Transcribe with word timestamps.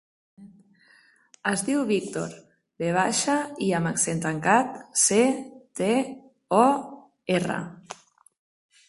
Es 1.49 1.63
diu 1.65 1.83
Víctor: 1.91 2.31
ve 2.83 2.89
baixa, 2.95 3.35
i 3.65 3.67
amb 3.81 3.89
accent 3.91 4.23
tancat, 4.25 4.81
ce, 5.03 5.21
te, 5.81 5.91
o, 6.63 6.67
erra. 7.37 7.61